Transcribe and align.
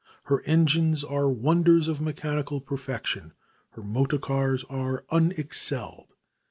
Her 0.23 0.41
engines 0.47 1.03
are 1.03 1.29
wonders 1.29 1.87
of 1.87 2.01
mechanical 2.01 2.59
perfection. 2.59 3.33
Her 3.73 3.83
motor 3.83 4.17
cars 4.17 4.63
are 4.63 5.05
unexcelled. 5.11 6.07